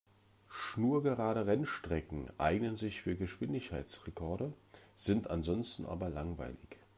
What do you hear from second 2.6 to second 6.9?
sich für Geschwindigkeitsrekorde, sind ansonsten aber langweilig.